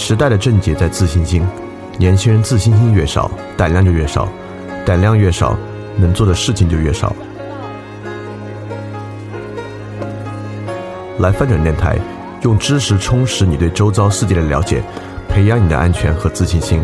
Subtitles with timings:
[0.00, 1.46] 时代的症结在自信心，
[1.98, 4.26] 年轻人自信心越少，胆量就越少，
[4.86, 5.54] 胆量越少，
[5.98, 7.14] 能做的事情就越少。
[11.18, 11.98] 来翻转电台，
[12.40, 14.82] 用知识充实你对周遭世界的了解，
[15.28, 16.82] 培养你的安全和自信心。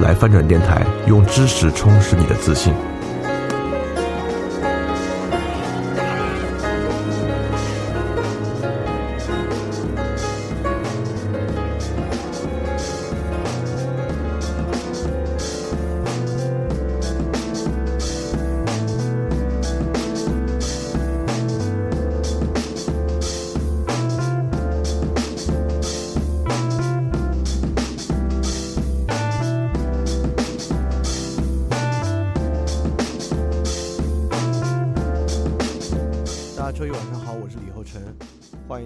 [0.00, 2.72] 来翻转电台，用知识充实你的自信。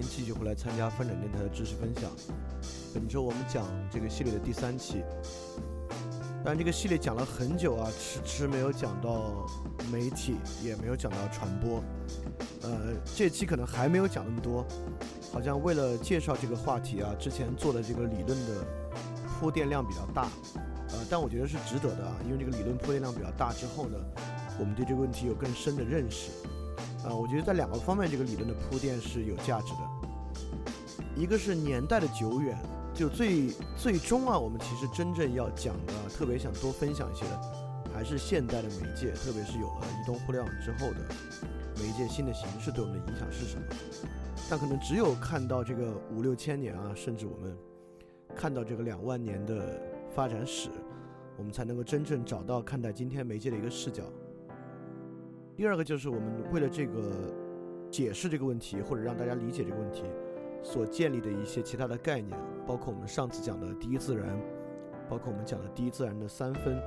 [0.01, 2.11] 继续回来参加翻转电台的知识分享
[2.93, 5.03] 本周我们讲这个系列的第三期，
[6.43, 9.45] 但这个系列讲了很久啊，迟迟没有讲到
[9.91, 11.83] 媒体，也没有讲到传播。
[12.63, 14.65] 呃，这期可能还没有讲那么多，
[15.31, 18.65] 好像为了介绍这个话题啊，之前做的这个理论的
[19.39, 20.27] 铺垫量比较大。
[20.89, 23.97] 呃，但我觉得是值得的啊，因为这个理论铺垫量比较大之后呢，
[24.59, 26.31] 我们对这个问题有更深的认识。
[27.07, 32.57] 啊，我觉得在两个方面，这个理论的铺垫是有价值的，一个是年代的久远。
[32.93, 37.39] 就最最终啊，我们其实真正要讲的，特别想多分享一些的，
[37.93, 41.05] 还是现代的媒介，特别是有了移动互联网之后的
[41.79, 43.63] 媒介新的形式对我们的影响是什么？
[44.49, 47.55] 但可能只有看到这个五六千年啊，甚至我们
[48.35, 49.79] 看到这个两万年的
[50.15, 50.69] 发展史，
[51.37, 54.01] 我们才能够真正找到看待今天媒介的一个视角。
[55.57, 57.33] 第二个就是我们为了这个
[57.89, 60.03] 解释这个问题，或者让大家理解这个问题。
[60.61, 62.37] 所建立的一些其他的概念，
[62.67, 64.39] 包括我们上次讲的第一自然，
[65.09, 66.79] 包括我们讲的第一自然的三分，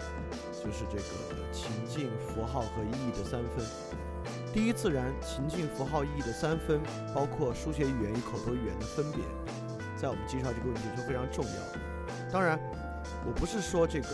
[0.53, 3.67] 就是这个情境、符号和意义的三分。
[4.53, 6.81] 第一自然、情境、符号、意义的三分，
[7.13, 9.21] 包括书写语言与口头语言的分别，
[9.97, 12.31] 在我们介绍这个问题就非常重要。
[12.31, 12.57] 当然，
[13.27, 14.09] 我不是说这个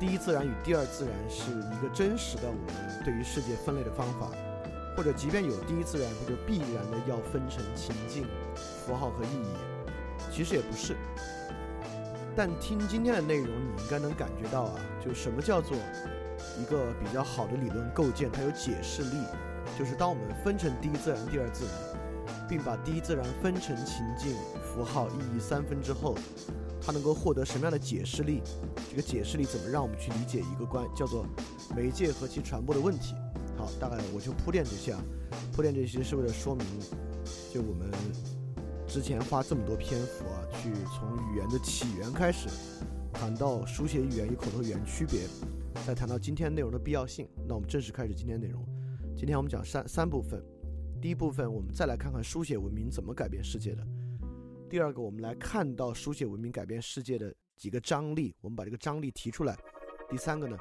[0.00, 4.30] 第一自然与第二自然是一个真实的我们对于世界分类的方法。
[4.96, 9.54] 或者，即便有第一自然，它就必然的要分成情境、符号和意义，
[10.30, 10.96] 其实也不是。
[12.36, 15.76] 但听今天的内容，你应该能感觉到啊，就什么叫做
[16.58, 19.16] 一个比较好的理论构建，它有解释力。
[19.78, 21.74] 就是当我们分成第一自然、第二自然，
[22.48, 26.14] 并把第一自然分成情境、符号、意义三分之后，
[26.80, 28.42] 它能够获得什么样的解释力？
[28.90, 31.26] 这个解释力怎么让我们去理解一个关叫做
[31.76, 33.14] 媒介和其传播的问题？
[33.56, 35.02] 好，大概我就铺垫这些啊，
[35.52, 36.66] 铺垫这些是为了说明，
[37.52, 37.90] 就我们
[38.88, 42.48] 之前花这么多篇幅啊，去从语言的起源开始，
[43.12, 45.20] 谈到书写语言与口头语言区别，
[45.86, 47.28] 再谈到今天内容的必要性。
[47.46, 48.64] 那我们正式开始今天内容。
[49.14, 50.42] 今天我们讲三三部分，
[51.00, 53.86] 第一部分我们再来看看书写文明怎么改变世界的。
[54.70, 59.58] 第二个，我们来看到书写文明改变世界的几个张力，我们把这个张力提出来。
[60.08, 60.56] 第三个呢？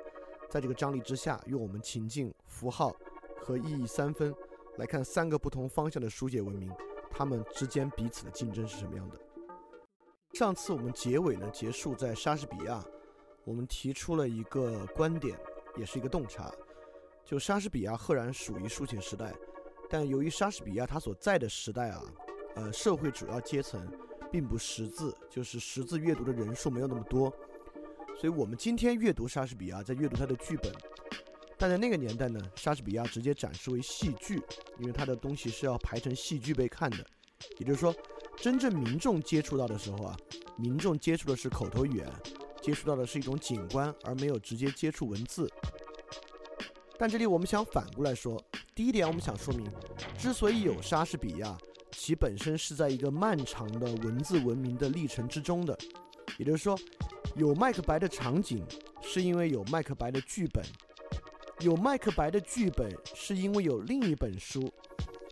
[0.49, 2.91] 在这个张力之下，用我们情境、符号
[3.39, 4.33] 和意义三分
[4.77, 6.71] 来看三个不同方向的书写文明，
[7.11, 9.19] 它们之间彼此的竞争是什么样的？
[10.33, 12.83] 上次我们结尾呢结束在莎士比亚，
[13.43, 15.37] 我们提出了一个观点，
[15.77, 16.51] 也是一个洞察，
[17.23, 19.35] 就莎士比亚赫然属于书写时代，
[19.87, 22.01] 但由于莎士比亚他所在的时代啊，
[22.55, 23.87] 呃，社会主要阶层
[24.31, 27.33] 并不识字，就是识字阅读的人数没有那么多。
[28.19, 30.73] 所以，我们今天阅读莎士比亚，在阅读他的剧本，
[31.57, 34.41] 但在那个年代呢，莎士比亚直接展示为戏剧，
[34.77, 36.97] 因为他的东西是要排成戏剧被看的。
[37.59, 37.95] 也就是说，
[38.35, 40.17] 真正民众接触到的时候啊，
[40.57, 42.07] 民众接触的是口头语言，
[42.61, 45.49] 接触到的是一种景观，而没有直接接触文字。
[46.97, 48.37] 但这里我们想反过来说，
[48.75, 49.65] 第一点，我们想说明，
[50.17, 51.57] 之所以有莎士比亚，
[52.09, 55.77] 其本身是在一个漫长的文字文明的历程之中的，
[56.39, 56.75] 也就是说。
[57.35, 58.65] 有麦克白的场景，
[58.99, 60.63] 是因为有麦克白的剧本；
[61.59, 64.73] 有麦克白的剧本，是因为有另一本书，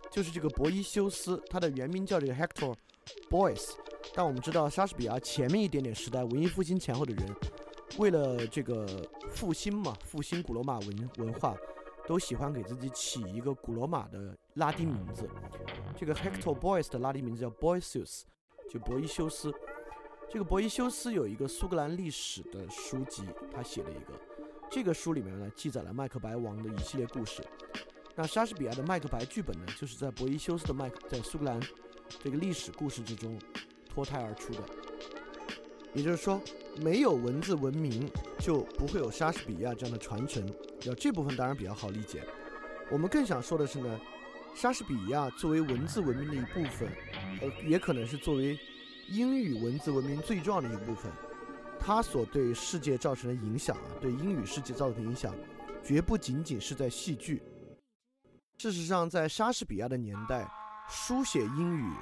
[0.08, 2.76] 就是这个博伊修斯，它的原名叫这个 Hector
[3.28, 3.72] Boyce。
[4.14, 7.34] 但我们知道，莎士比亚前面一点点时代，文艺复兴前后的人，
[7.98, 8.86] 为了这个
[9.32, 11.56] 复兴嘛，复兴古罗马文文化，
[12.08, 15.28] 都喜欢给自己起一个古罗马的拉丁名字。
[15.94, 18.22] 这个 Hector Boyce 的拉丁名字叫 Boycius，
[18.70, 19.52] 就博伊修斯。
[20.30, 24.14] 这个博伊修斯有一个苏格兰历史的书籍，他写了一个，
[24.70, 27.42] 这个书里面呢记载了麦克白王的一系列故事。
[28.14, 31.60] 那莎士比亚的麦克白剧本呢，就是在博伊修斯的麦克在苏格兰
[32.22, 33.38] 这个历史故事之中
[33.86, 34.60] 脱胎而出的。
[35.92, 36.40] 也就是说，
[36.80, 40.46] 没有文字文明，就不会有莎士比亚这样的传承。
[40.84, 42.22] 要这部分当然比较好理解。
[42.90, 44.00] 我们更想说的是呢，
[44.54, 46.88] 莎士比亚作为文字文明的一部分，
[47.40, 48.58] 呃，也可能是作为
[49.08, 51.10] 英语文字文明最重要的一部分，
[51.78, 55.34] 它所对世界造成的影响啊，对英语世界造成的影响，
[55.84, 57.42] 绝不仅仅是在戏剧。
[58.58, 60.48] 事实上，在莎士比亚的年代，
[60.88, 61.92] 书写英语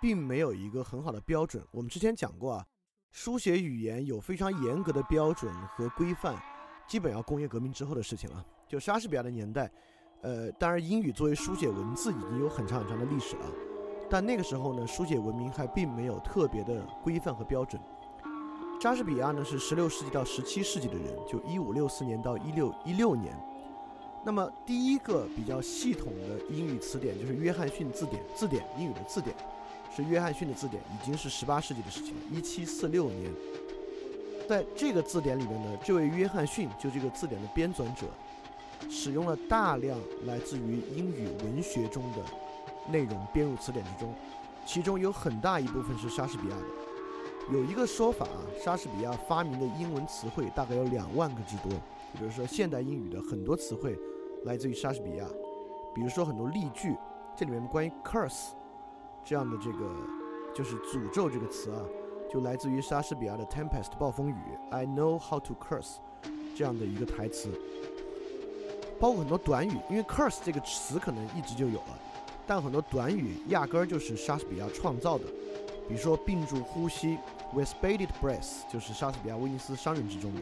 [0.00, 1.64] 并没有一个很好的标准。
[1.70, 2.64] 我们之前讲过啊。
[3.12, 6.40] 书写语言有非常严格的标准和规范，
[6.90, 8.44] 基本要工业革命之后的事情了。
[8.66, 9.70] 就莎士比亚的年代，
[10.22, 13.46] 呃，当然英语作为书写文字已经有很长很长的历史了，
[14.10, 17.80] 但那个时候呢，书写文明还并没有特别的规范和标准。
[18.80, 23.32] 莎士比亚呢是十六世纪到十七世纪的人，就一五六四年到一六一六年。
[24.24, 29.32] 那么第一个比较系统的英语词典就是约翰逊字典，字典英语的字典。
[29.94, 32.20] 是约翰逊的字典，已经是十八世纪的事情了。
[32.30, 33.32] 一七四六年，
[34.50, 38.04] 在这个字典里面呢，这位约翰逊就这个字典的编纂者，
[38.90, 42.18] 使用了大量来自于英语文学中的
[42.90, 44.12] 内容编入词典之中，
[44.66, 46.64] 其中有很大一部分是莎士比亚的。
[47.52, 51.70] 有一个说法啊，莎士比亚发明的英文词汇大概有两万个之多。
[52.18, 53.96] 比如说现代英语的很多词汇
[54.46, 55.24] 来自于莎士比亚，
[55.94, 56.96] 比如说很多例句，
[57.36, 58.48] 这里面关于 curse。
[59.24, 59.94] 这样的这个
[60.52, 61.78] 就是诅咒这个词啊，
[62.32, 64.36] 就来自于莎士比亚的《Tempest》暴风雨
[64.70, 65.96] ，I know how to curse，
[66.54, 67.48] 这样的一个台词，
[69.00, 71.98] 包括很多短语，因为 curse 这个词可能一直就有了，
[72.46, 75.24] 但很多短语压根儿就是莎士比亚创造的，
[75.88, 77.18] 比如说屏住呼吸
[77.52, 80.40] ，with bated breath，就是莎士比亚《威尼斯商人》之中的，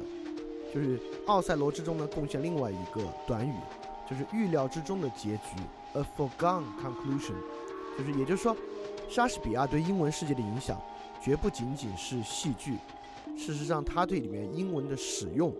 [0.74, 3.54] 就是《奥赛罗》之中呢贡献另外一个短语，
[4.06, 5.56] 就是预料之中的结局
[5.94, 7.36] ，a foregone conclusion。
[7.96, 8.54] 就是，也就是说，
[9.08, 10.78] 莎士比亚对英文世界的影响，
[11.20, 12.78] 绝不仅仅是戏剧。
[13.36, 15.54] 事实上，他对里面英文的使用，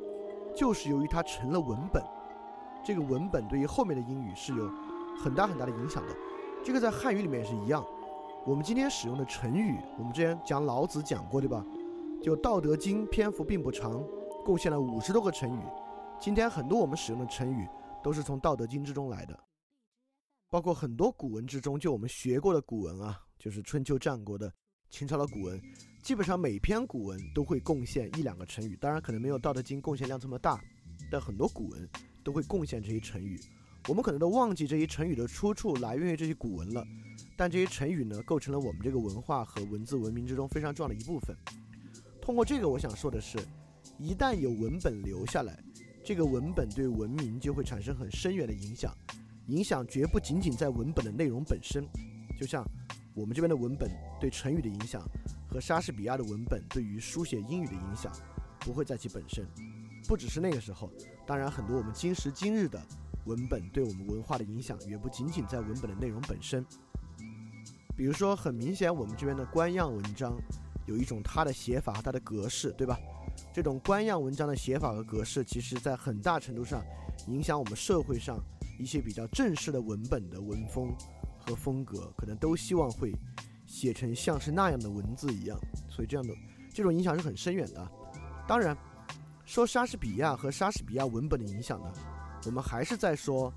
[0.56, 2.02] 就是由于它成了文本。
[2.84, 4.68] 这个文本对于后面的英语是有
[5.22, 6.16] 很大很大的影响的。
[6.64, 7.84] 这个在汉语里面也是一样。
[8.44, 11.64] 我们今天使用的成语，我们之前讲老子讲过，对吧？
[12.22, 14.02] 就《道德经》篇幅并不长，
[14.44, 15.62] 贡献了五十多个成语。
[16.18, 17.68] 今天很多我们使用的成语，
[18.02, 19.38] 都是从《道德经》之中来的。
[20.50, 24.50] 包括很多古文之中，就我们学过的古文啊，就是春秋战国的、
[24.90, 25.60] 秦朝的古文，
[26.02, 28.76] 基本上每篇古文都会贡献一两个成语。
[28.80, 30.60] 当然，可能没有《道德经》贡献量这么大，
[31.10, 31.88] 但很多古文
[32.24, 33.38] 都会贡献这些成语。
[33.86, 36.84] 我们可能都忘记这些成语的出处来源于这些古文了，
[37.36, 41.36] 但这些成语呢，构成了我们这个文化和文字文明之中非常重要的一部分。
[42.20, 43.38] 通过这个，我想说的是，
[43.98, 45.62] 一旦有文本留下来，
[46.04, 48.92] 这个文本对文明就会产生很深远的影响。
[49.46, 51.86] 影响绝不仅仅在文本的内容本身，
[52.38, 52.62] 就像
[53.14, 53.90] 我们这边的文本
[54.20, 55.02] 对成语的影响，
[55.48, 58.12] 和莎士比亚的文本对于书写英语的影响，
[58.60, 59.44] 不会在其本身。
[60.06, 60.90] 不只是那个时候，
[61.26, 62.80] 当然很多我们今时今日的
[63.26, 66.64] 文本对我们文化的影响，也不仅仅在文本的内容本身。
[67.96, 70.36] 比如说，很明显，我们这边的官样文章
[70.86, 72.98] 有一种它的写法和它的格式，对吧？
[73.52, 76.82] 这种官样文章的写法和格式，其实在很大程度上
[77.26, 78.38] 影响我们社会上。
[78.80, 80.94] 一些比较正式的文本的文风
[81.48, 83.10] 和风格，可能都希望会
[83.66, 86.34] 写成像是那样的文字一样，所以这样的
[86.74, 87.90] 这种影响是很深远的。
[88.46, 88.76] 当然，
[89.46, 91.90] 说莎士比亚和莎士比亚文本的影响呢，
[92.44, 93.50] 我们还是在说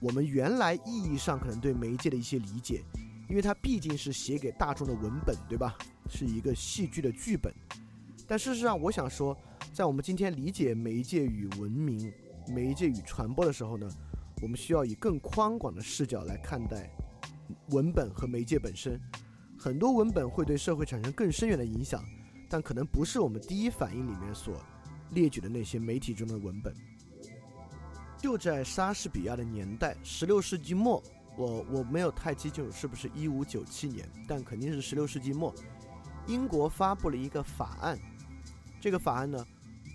[0.00, 2.82] 我们原来意义上可能对媒介的一些理解，
[3.30, 5.74] 因为它毕竟是写给大众的文本，对吧？
[6.10, 7.50] 是一个戏剧的剧本。
[8.26, 9.34] 但事实上，我想说，
[9.72, 12.12] 在我们今天理解媒介与文明。
[12.48, 13.90] 媒介与传播的时候呢，
[14.42, 16.90] 我们需要以更宽广的视角来看待
[17.70, 19.00] 文本和媒介本身。
[19.58, 22.04] 很多文本会对社会产生更深远的影响，
[22.48, 24.60] 但可能不是我们第一反应里面所
[25.12, 26.74] 列举的那些媒体中的文本。
[28.18, 31.02] 就在莎士比亚的年代，十六世纪末，
[31.36, 35.54] 我我没有太记清楚是不是一五九七年，但肯定是十六世纪末，
[36.26, 37.98] 英国发布了一个法案。
[38.80, 39.46] 这个法案呢？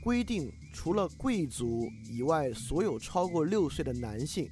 [0.04, 4.50] 规定，除了贵族以外，所有超过六岁的男性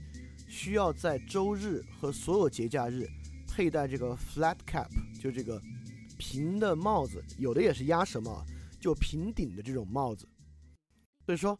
[0.47, 3.07] 需要在周日和所有节假日
[3.47, 4.87] 佩戴这个 flat cap，
[5.19, 5.59] 就这个
[6.17, 8.45] 平的帽子，有的也是鸭舌帽，
[8.79, 10.27] 就平顶的这种帽子。
[11.25, 11.59] 所以说，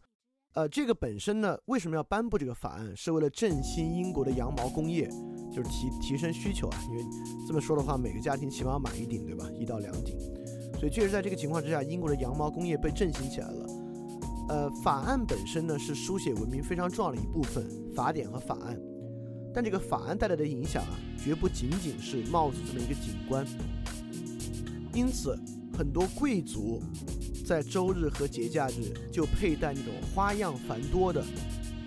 [0.54, 5.08] 呃，这个本身呢，为什么要颁布这个法案，是为了振兴英国的羊毛工业，
[5.52, 6.78] 就是提提升需求啊。
[6.90, 7.04] 因为
[7.48, 9.50] 这么说的话，每个家庭起码要买一顶，对吧？
[9.52, 10.18] 一到两顶。
[10.80, 13.68] 所以确实在这个情况之下，英国的羊毛工业被振兴起来了。
[14.50, 17.64] 呃，法案本身呢是书写文明非常重要的一部分，
[17.96, 18.76] 法典和法案。
[19.54, 23.46] 但这个法案带来的影响啊，绝不仅仅是帽子这么一个景观。
[24.92, 25.38] 因此，
[25.78, 26.82] 很多贵族
[27.46, 31.24] 在周日和节假日就佩戴那种花样繁多的、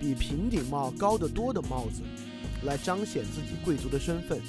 [0.01, 2.03] 比平顶帽高得多的帽子，
[2.65, 4.41] 来彰显自己贵族的身份。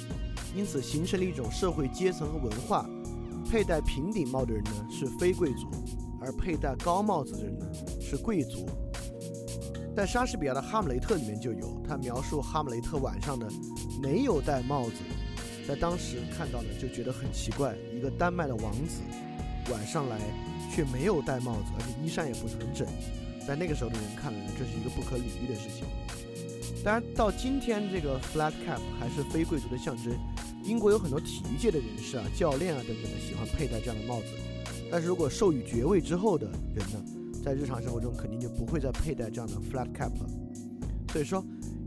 [0.56, 2.88] 因此，形成了一种社会阶层和文化。
[3.50, 5.68] 佩戴平顶帽的人呢是非贵族，
[6.24, 7.66] 而佩戴高帽子的人呢
[8.00, 8.66] 是贵族。
[9.94, 13.46] 在莎士比亚的《哈姆雷特》里面就有，他描述哈姆雷特晚上呢
[14.02, 14.96] 没有戴帽子。
[15.68, 19.02] 在当时看到呢，就觉得很奇怪，一个丹麦的王子
[19.70, 20.18] 晚上来
[20.74, 22.86] 却没有戴帽子，而且衣衫也不是很整。
[23.46, 25.84] 在那个时候的人看来呢，这是一个不可理喻的事情。
[26.82, 30.12] 当然，到今天这个 flat cap 还是非贵族的象征。
[30.64, 34.28] 英国有很多体育界的人士啊、教练啊等等的喜欢佩戴这样的帽子。
[34.90, 37.04] 但是如果授予爵位之后的人呢，
[37.44, 40.28] 在日常生活中肯定就不会再佩戴这样的 flat cap 了。
[41.12, 41.44] 所以说，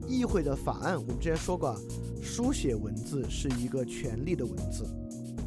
[0.07, 1.77] 议会的法案，我们之前说过啊。
[2.19, 4.85] 书写文字是一个权力的文字，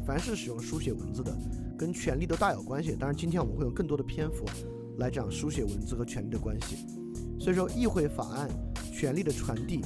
[0.03, 1.31] 凡是使用书写文字的，
[1.77, 2.95] 跟权力都大有关系。
[2.99, 4.43] 当然，今天我们会有更多的篇幅
[4.97, 6.77] 来讲书写文字和权力的关系。
[7.39, 8.49] 所以说，议会法案
[8.91, 9.81] 权力的传递，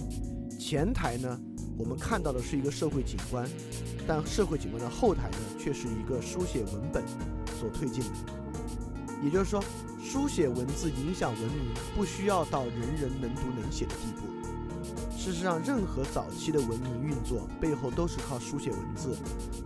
[0.58, 1.38] 前台呢，
[1.78, 3.46] 我们看到的是一个社会景观，
[4.08, 7.04] 但社会景观的后台呢，却是一个书写文本
[7.66, 8.10] 所推进的。
[9.24, 9.64] 也就是说，
[10.04, 14.28] 书写文字影响文明，不需要到人人能读能写的地步。
[15.18, 19.18] 事实上，任何早期的文明运作背后都是靠书写文字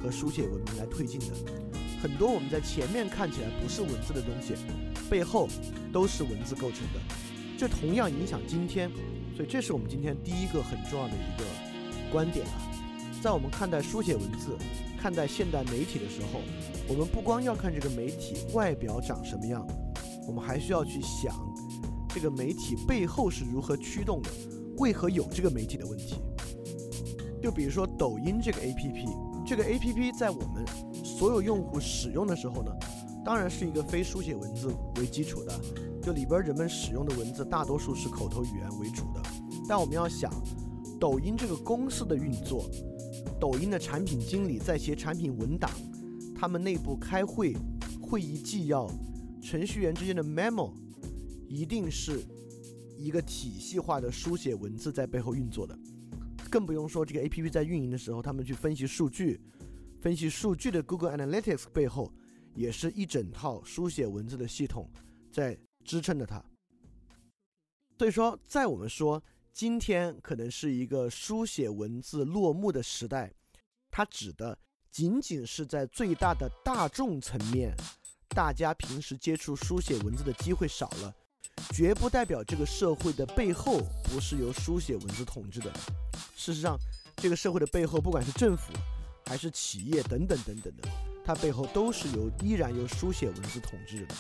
[0.02, 1.28] 和书写文明来推进的。
[2.02, 4.56] 很多我们在前面看起来不是文字的东西，
[5.10, 5.50] 背后
[5.92, 7.02] 都是文字构成的。
[7.58, 8.90] 这同样影响今天，
[9.36, 11.44] 所以这是我们今天第一个很重要的一个
[12.10, 12.69] 观点啊。
[13.22, 14.58] 在我们看待书写文字、
[14.98, 16.40] 看待现代媒体的时候，
[16.88, 19.68] 我们不光要看这个媒体外表长什么样，
[20.26, 21.36] 我们还需要去想
[22.08, 24.30] 这个媒体背后是如何驱动的。
[24.78, 26.16] 为何有这个媒体的问题？
[27.42, 30.66] 就比如说抖音这个 APP，这个 APP 在我们
[31.04, 32.72] 所有用户使用的时候呢，
[33.26, 35.54] 当然是一个非书写文字为基础的，
[36.02, 39.22] 就里边人们使用的文字大多数是口头语言为主的。
[39.68, 40.32] 但我们要想，
[40.98, 42.66] 抖音这个公司的运作，
[43.40, 45.72] 抖音的产品经理在写产品文档，
[46.36, 47.56] 他们内部开会
[48.02, 48.90] 会议纪要，
[49.42, 50.74] 程序员之间的 memo，
[51.48, 52.24] 一定是。
[53.02, 55.74] 一个体系化的书写文字在背后运作的，
[56.52, 59.40] 更不用说这个 A P P 在运营的时候，他们去分析数据，
[60.02, 62.12] 分析数据的 Google Analytics 背后，
[62.54, 64.92] 也是一整套书写文字的系统
[65.32, 66.44] 在支撑着它。
[67.98, 73.32] 所以说，在我们说今天可能是一个书写文字落幕的时代，
[73.92, 74.58] 它指的
[74.90, 77.76] 仅仅是在最大的大众层面，
[78.30, 81.14] 大家平时接触书写文字的机会少了。
[81.74, 85.70] 绝不代表这个社会的背后不是由书写文字统治的。
[86.36, 86.78] 事实上，
[87.18, 88.72] 这个社会的背后，不管是政府，
[89.26, 90.88] 还是企业等等等等的，
[91.26, 94.16] 它背后都是由依然由书写文字统治的。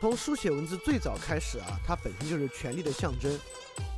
[0.00, 3.38] 从书写文字最早开始啊，它本身就是权力的象征。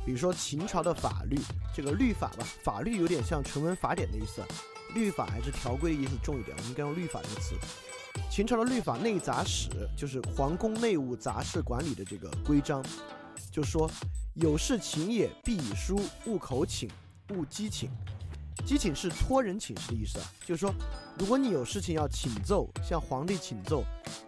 [0.05, 1.39] 比如说秦朝的法律，
[1.75, 4.41] 这个律法吧，法律有点像成文法典的意思，
[4.93, 7.55] 律法还是条规的意思重一点，我们应该用律法这个词。
[8.29, 12.83] 秦朝的律法内杂史，就是皇宫内务杂事管理的这个规章，
[13.51, 13.89] 就说
[14.33, 16.89] 有事请也，必以书，勿口请，
[17.29, 17.89] 勿激请。
[18.65, 20.73] 激请是托人请示的意思啊，就是说，
[21.17, 23.83] 如果你有事情要请奏，向皇帝请奏，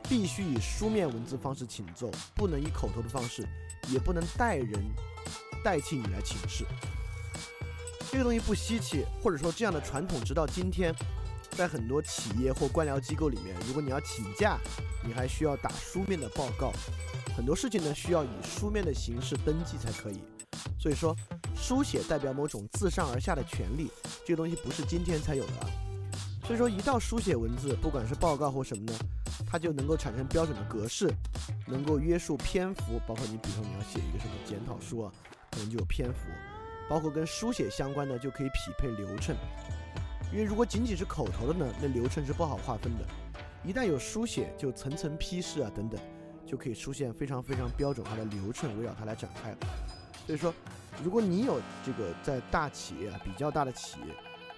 [0.09, 3.47] 必须以书面文字方式请奏，不能以口头的方式，
[3.89, 4.81] 也不能代人
[5.63, 6.65] 代替你来请示。
[8.11, 10.93] 这个东西不稀奇，或者说这样的传统直到今天。
[11.55, 14.57] 在很多企业或官僚机构里面，如果你要请假，
[15.05, 16.73] 你还需要打书面的报告。
[17.37, 20.23] 很多事情呢，需要以书面的形式登记才可以。
[20.79, 21.15] 所以说，
[21.55, 23.91] 书写代表某种自上而下的权利，
[24.25, 25.53] 这个东西不是今天才有的。
[26.47, 28.97] 所以说，一到书写文字，不管是报告或什么呢，
[29.45, 31.13] 它就能够产生标准的格式，
[31.67, 32.99] 能够约束篇幅。
[33.07, 35.13] 包括你，比如说你要写一个什么检讨书啊，
[35.53, 36.29] 可能就有篇幅。
[36.89, 39.35] 包括跟书写相关的，就可以匹配流程。
[40.31, 43.05] 因为如果仅仅是口头的呢，那流程是不好划分的。
[43.63, 45.99] 一旦有书写，就层层批示啊等等，
[46.45, 49.55] 就可以出现非常非常标准化的流程，围绕它来展开。
[50.25, 50.53] 所以说，
[51.03, 54.05] 如果你有这个在大企业啊比较大的企业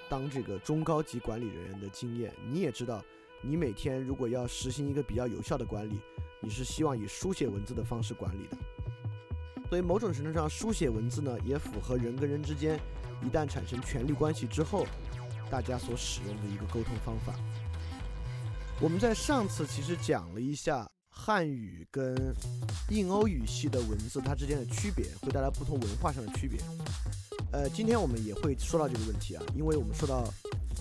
[0.10, 3.04] 当这个中高级管理人员的经验，你也知道，
[3.42, 6.00] 你每天如果要实行一个比较有效的管理，
[6.40, 8.58] 你是希望以书写文字的方式管理的。
[9.70, 12.80] 所以某种程度上，书写文字呢也符合人跟人之间
[13.24, 14.86] 一旦产生权力关系之后。
[15.48, 17.32] 大家所使用的一个沟通方法。
[18.82, 22.34] 我们在上次其实讲了一下汉语跟
[22.90, 26.60] 印欧语系的文字它之间的区别，会带来不同文化上的区别。
[27.52, 30.28] 呃，今天我们也会说到这个问题啊，因为我们说到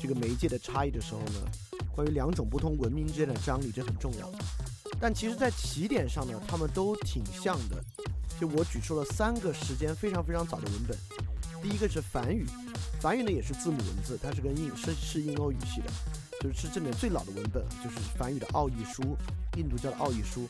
[0.00, 1.42] 这个媒介的差异的时候呢，
[1.94, 4.32] 关于两种不同文明之间的张力，这很重要。
[4.98, 7.84] 但其实，在起点上呢，他们都挺像的。
[8.40, 10.98] 就我举出了三个时间非常非常早的文本，
[11.62, 12.46] 第一个是梵语，
[13.00, 15.90] 梵语呢也是字母文字，它是跟印是是印欧语系的，
[16.40, 19.16] 就是是这里面最老的文本，就是梵语的奥义书，
[19.56, 20.48] 印度叫的奥义书，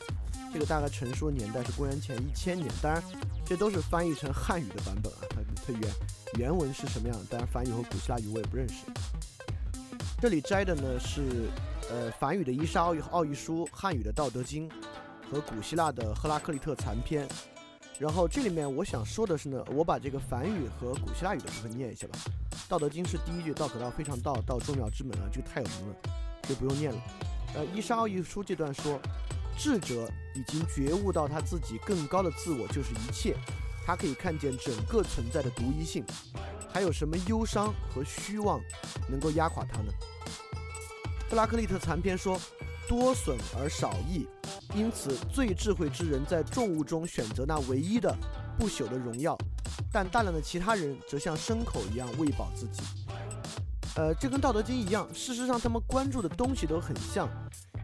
[0.51, 3.01] 这个大概成书年代是公元前一千年，当然
[3.45, 5.37] 这都是翻译成汉语的版本啊，它
[5.67, 5.91] 它原
[6.37, 7.25] 原文是什么样的？
[7.29, 8.75] 当然梵语和古希腊语我也不认识。
[10.19, 11.49] 这里摘的呢是
[11.89, 14.67] 呃梵语的伊莎奥义奥义书，汉语的道德经
[15.29, 17.27] 和古希腊的赫拉克利特残篇。
[17.97, 22.19] 然后这里面我想说的是呢，我把这个梵语和古希腊语的部分念一下吧。
[22.67, 25.95] 《道德经》是第一句，道可道非常道，道众妙之门啊，这个太有名了，
[26.43, 27.01] 就不用念了。
[27.55, 28.99] 呃，伊莎奥义书这段说，
[29.57, 33.33] 智者已经觉悟到他自己更高的自我就是一切，
[33.85, 36.03] 他可以看见整个存在的独一性，
[36.73, 38.59] 还有什么忧伤和虚妄
[39.09, 39.93] 能够压垮他呢？
[41.29, 42.37] 布拉克利特残篇说，
[42.89, 44.27] 多损而少益。
[44.75, 48.13] 因此，最智慧之人在众物中选择那唯一的、
[48.59, 49.37] 不朽的荣耀，
[49.89, 52.81] 但大量的其他人则像牲口一样喂饱自己。
[53.95, 57.29] 呃，这跟《道德经》一样，事实上他们关注的东西都很像。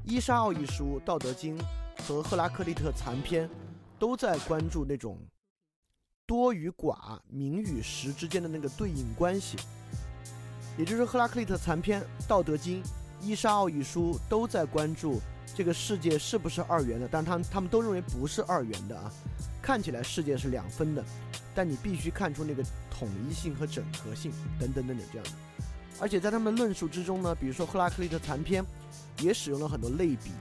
[0.04, 1.58] 伊莎奥义书、《道德经》
[2.06, 3.50] 和赫拉克利特残篇
[3.98, 5.18] 都在关注那种
[6.26, 9.56] 多与寡、名与实之间的那个对应关系。
[10.78, 12.84] 也就是赫拉克利特残篇、《道德经》、
[13.22, 15.22] 伊莎奥义书都在关注。
[15.54, 17.08] 这个世界是不是二元的？
[17.12, 19.12] 但他他们都认为不是二元的啊，
[19.62, 21.04] 看起来世界是两分的，
[21.54, 25.32] 但你必须看出那个统一性和整合性等等等等这样的。
[26.00, 28.64] 而且在他们的论述之中呢，比如说赫拉克利特残篇，
[29.20, 30.32] 也使用了很多类比，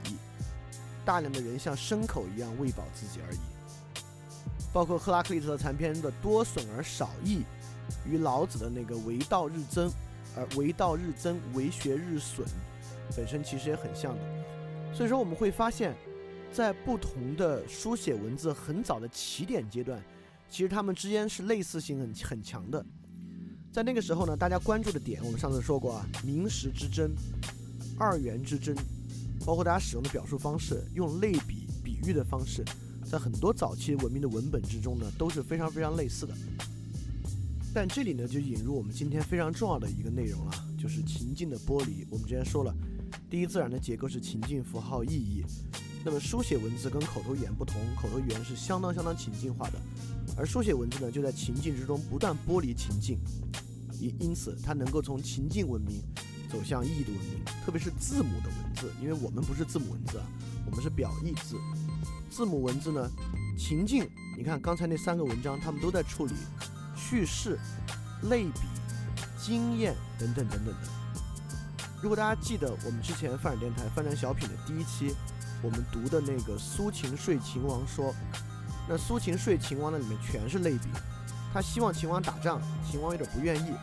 [1.05, 3.37] 大量的人像牲口一样喂饱自己而已。
[4.73, 7.43] 包括赫拉克利特残篇的多损而少益，
[8.09, 9.91] 与老子的那个为道日增，
[10.37, 12.47] 而为道日增，为学日损，
[13.15, 14.21] 本身其实也很像的。
[14.93, 15.95] 所以说我们会发现，
[16.51, 20.03] 在不同的书写文字很早的起点阶段，
[20.49, 22.85] 其实它们之间是类似性很很强的。
[23.71, 27.15] 在那个时候呢，大家关注的点，我们上次说过啊，名实之争、
[27.97, 28.75] 二元之争，
[29.45, 32.63] 包括大家使用的表述方式，用类比、比喻的方式，
[33.09, 36.33] 在很多早期文明的文本之中呢，都是非常非常类似的。
[37.73, 42.05] 但这里呢，就引入我们今天非常重要的一个内容了，就是情境的剥离。
[42.11, 42.75] 我们之前说了。
[43.31, 45.45] 第一自然的结构是情境符号意义，
[46.03, 49.79] 那么书写文字跟口头语言不同，口头语言是相当相当情境化的，
[50.35, 53.17] 而书写文字呢就在情境之中不断剥离情境，
[54.01, 56.01] 因因此它能够从情境文明
[56.51, 60.27] 走向意义的文明，特别是字母的文字，因为我们不是字母文字啊，
[60.65, 61.55] 我们是表意字，
[62.29, 63.09] 字母文字呢，
[63.57, 64.05] 情境，
[64.37, 66.33] 你看刚才那三个文章，他们都在处理
[66.97, 67.57] 叙事、
[68.23, 68.59] 类比、
[69.41, 71.00] 经验等等等等的。
[72.01, 75.15] 如果大家记得我们之前发展电台发展小品的第一期，
[75.61, 78.11] 我们读的那个苏秦说秦王说，
[78.89, 80.89] 那苏秦说秦王的里面全是类比，
[81.53, 83.73] 他希望秦王打仗，秦王有点不愿意，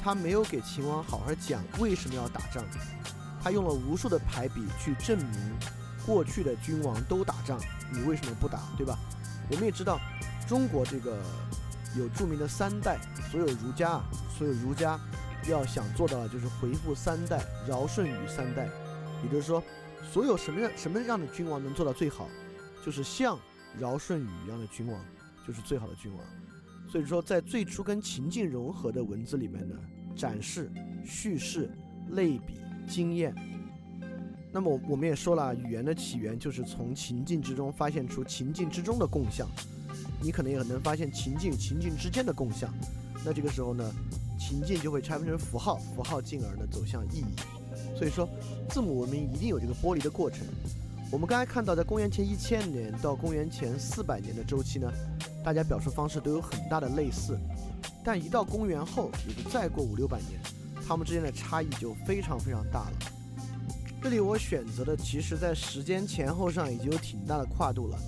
[0.00, 2.64] 他没有给秦王好好讲为什么要打仗，
[3.42, 5.56] 他用了无数的排比去证明
[6.06, 7.58] 过去的君王都打仗，
[7.92, 8.96] 你为什么不打，对吧？
[9.50, 9.98] 我们也知道
[10.46, 11.18] 中国这个
[11.96, 13.00] 有著名的三代，
[13.32, 14.04] 所有儒家啊，
[14.38, 14.96] 所有儒家。
[15.48, 18.68] 要想做到的就是回复三代，尧舜禹三代，
[19.24, 19.62] 也就是说，
[20.12, 22.28] 所有什么样什么样的君王能做到最好，
[22.84, 23.38] 就是像
[23.80, 25.04] 尧舜禹一样的君王，
[25.46, 26.20] 就是最好的君王。
[26.90, 29.74] 所以说，在最初跟情境融合的文字里面呢，
[30.16, 30.70] 展示、
[31.04, 31.70] 叙事、
[32.10, 33.34] 类比、经验。
[34.50, 39.46] 那么我们也说了，语言的起源就是从情境之中发现出情境之中的共相，
[40.22, 42.72] 你可能也很能发现情境与情境之间的共相。
[43.24, 43.92] 那这个时候呢？
[44.38, 47.96] 情境就会拆分成符号，符号进而呢走向意义。
[47.96, 48.28] 所以说，
[48.70, 50.46] 字母文明一定有这个剥离的过程。
[51.10, 54.92] 我们刚才看到，在公元前一千年到公元前四百年的周期呢，
[55.42, 57.38] 大家表述方式都有很大的类似。
[58.04, 60.38] 但一到公元后，也就再过五六百年，
[60.86, 62.92] 它们之间的差异就非常非常大了。
[64.02, 67.98] 这里我选择的，其实在时间前后上已经有挺大的跨度了。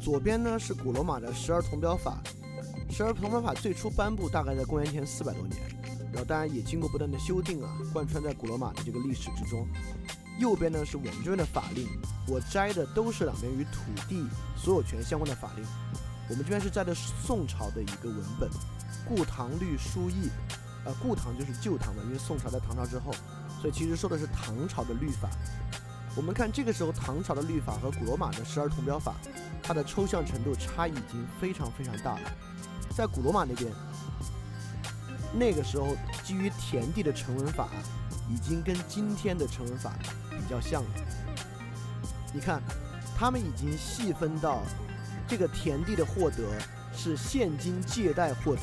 [0.00, 2.22] 左边呢是古罗马的十二铜表法。
[2.96, 5.60] 十二铜表法最初颁布大概在公元前四百多年，
[6.10, 9.68] 然后当然也经过不断的修订啊，贯穿在古罗马的这个历史之中。
[10.38, 11.86] 右边呢是我们这边的法令，
[12.26, 14.24] 我摘的都是两边与土地
[14.56, 15.66] 所有权相关的法令。
[16.30, 18.48] 我们这边是摘的宋朝的一个文本，
[19.06, 20.28] 《故唐律书议》，
[20.86, 23.12] 呃，故唐就是旧唐嘛，因为宋朝在唐朝之后，
[23.60, 25.28] 所以其实说的是唐朝的律法。
[26.16, 29.16] 我们看这个时候唐朝的律法和古罗马的十二铜表法，
[29.62, 32.32] 它的抽象程度差异已经非常非常大了。
[32.96, 33.70] 在古罗马那边，
[35.34, 37.68] 那个时候基于田地的成文法，
[38.26, 39.92] 已经跟今天的成文法
[40.30, 40.88] 比较像了。
[42.32, 42.62] 你看，
[43.14, 44.62] 他们已经细分到
[45.28, 46.48] 这个田地的获得
[46.90, 48.62] 是现金借贷获得，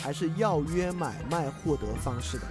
[0.00, 2.46] 还是要约买卖获得方式的。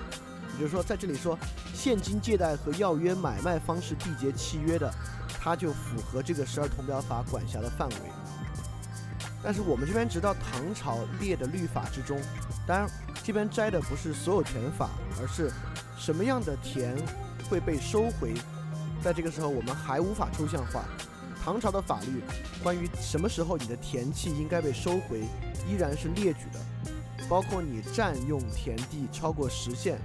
[0.53, 1.35] 也就是说，在这里说
[1.73, 4.93] 现金借贷和要约买卖方式缔结契约的，
[5.39, 7.95] 它就符合这个十二铜表法管辖的范围。
[9.45, 12.19] 但是我们这边直到唐朝列的律法之中，
[12.65, 12.89] 当然
[13.23, 14.89] 这边摘的不是所有权法，
[15.21, 15.51] 而是
[15.95, 16.97] 什么样的田
[17.47, 18.33] 会被收回。
[19.03, 20.83] 在这个时候，我们还无法抽象化。
[21.43, 22.23] 唐朝的法律
[22.63, 25.19] 关于什么时候你的田契应该被收回，
[25.69, 26.59] 依然是列举的，
[27.29, 29.99] 包括你占用田地超过时限。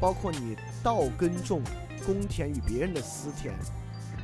[0.00, 1.60] 包括你盗耕种
[2.06, 3.52] 公田与别人的私田，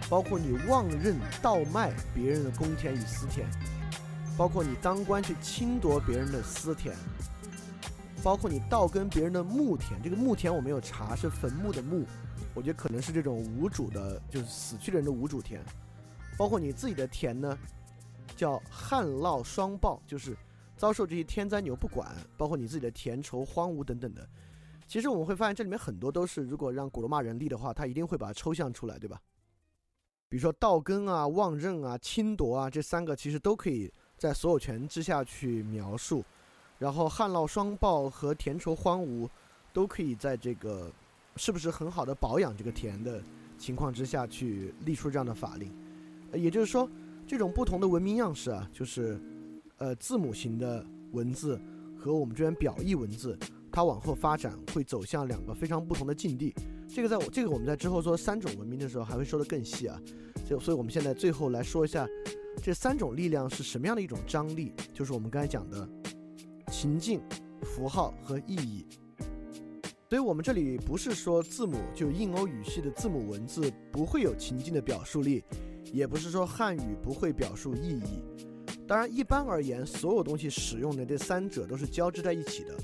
[0.08, 3.44] 包括你妄认盗卖别人的公田与私田，
[4.36, 6.96] 包括你当官去侵夺别人的私田，
[8.22, 10.02] 包括你盗耕别人的墓田。
[10.02, 12.04] 这个墓田我没有查，是坟墓的墓，
[12.52, 15.64] 我觉得可能是这种无主的，就是死去的人的无主田。
[16.36, 17.56] 包括你自己的田呢，
[18.36, 20.36] 叫旱涝双暴，就是
[20.76, 24.28] 遭受这些天灾你又不管，包括你自己的田畴荒芜等等的。
[24.88, 29.20] 其实我们会发现，这里面很多都是，如果让古罗马人立的话，他一定会把它抽象出来，对吧？
[30.28, 33.92] 比如说盗耕啊、妄认啊、侵夺啊，这三个其实都可以
[34.24, 36.24] 在所有权之下去描述。
[36.78, 39.28] 然后旱涝霜暴和田畴荒芜，
[39.70, 40.90] 都可以在这个
[41.36, 43.22] 是不是很好的保养这个田的
[43.58, 45.70] 情况之下去立出这样的法令。
[46.32, 46.88] 也就是说，
[47.26, 49.20] 这种不同的文明样式啊，就是
[49.76, 51.60] 呃字母型的文字
[51.98, 53.38] 和我们这边表意文字。
[53.70, 56.54] 它往后发展会走向两个非常不同的境地，
[56.88, 60.00] 这个在我这个我们在之后说三种文明的时候还会说得更细啊，
[60.48, 62.06] 就所以我们现在最后来说一下
[62.62, 65.88] 这三种力量是什么样的一种张力，就是我们刚才讲的
[66.72, 67.20] 情境、
[67.62, 68.86] 符号和意义。
[70.08, 75.42] 所以我们这里不是说字母就印欧语系的字母文字不会有情境的表述力，
[75.92, 78.22] 也不是说汉语不会表述意义。
[78.86, 82.76] 当然，一般而言，所有东西使用的这三者都是交织在一起的。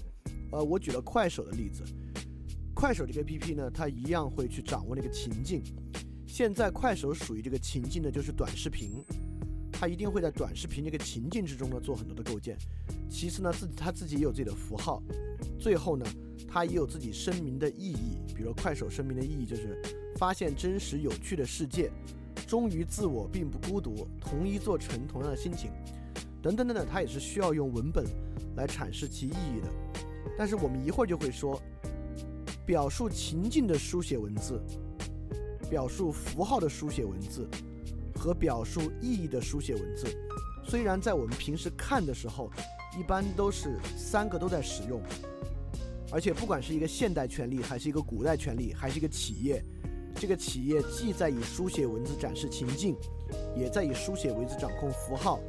[0.50, 1.84] 呃，我举了快手的例子，
[2.74, 5.62] 快手这个 APP 呢，它一样会去掌握那个情境。
[6.26, 9.04] 现在快手属于这个情境的，就是短视频，
[9.80, 12.54] 它一定会在短视频这个情境之中呢做很多的构建。
[13.08, 15.02] 其次呢，自己它自己也有自己的符号。
[15.58, 16.04] 最后呢，
[16.46, 18.18] 它也有自己声明的意义。
[18.36, 19.80] 比如快手声明的意义就是
[20.18, 21.90] 发现真实有趣的世界，
[22.46, 25.70] 忠于自我并不孤独，同一座城同样的心情，
[26.42, 28.04] 等等等等，它也是需要用文本
[28.56, 29.68] 来阐释其意义的。
[30.36, 31.58] 但是我们一会儿就会说，
[32.66, 34.60] 表述情境的书写文字，
[35.70, 37.48] 表述符号的书写文字，
[38.20, 40.06] 和表述意义的书写文字，
[40.62, 42.50] 虽然在我们平时看的时候，
[42.98, 45.00] 一般都是三个都在使用，
[46.12, 49.64] 而且不管是一个现代权利，还是一个古代权利，还是一个企业，
[50.16, 52.94] 这个企业既在以书写文字展示情境，
[53.56, 55.40] 也在以书写文字掌控符号，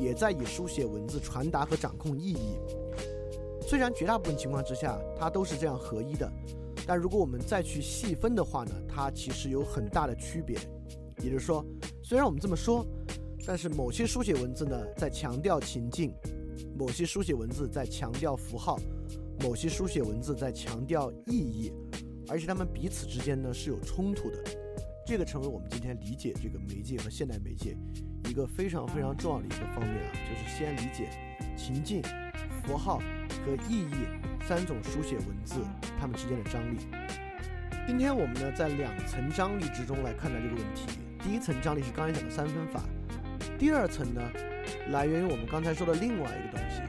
[0.00, 2.56] 也在以书写文字传达和掌控意义。
[3.62, 6.28] 虽然绝大部分情况之下它都是这样合一的，
[6.84, 10.58] 但如果我们再去细分的话呢，它其实有很大的区别。
[11.20, 11.64] 也就是说，
[12.08, 12.86] 虽然我们这么说，
[13.46, 16.10] 但是某些书写文字呢在强调情境，
[16.74, 18.78] 某些书写文字在强调符号，
[19.42, 21.70] 某些书写文字在强调意义，
[22.26, 24.42] 而且它们彼此之间呢是有冲突的。
[25.04, 27.76] 这个成为我们今天理解这个媒介和现代媒介
[28.26, 31.10] 一个非常非常重要的一个方面啊，就是先理解
[31.58, 32.00] 情境、
[32.64, 33.02] 符号。
[33.44, 33.94] 和意义
[34.48, 35.56] 三种书写文字，
[36.00, 36.78] 它们之间的张力。
[37.86, 40.86] 今天我们呢，在两层张力之中来看待这个问题。
[41.28, 42.80] 第一层张力是刚才讲的三分法，
[43.58, 44.22] 第二层呢，
[44.88, 46.80] 来源于我们刚才说的另外一个东西，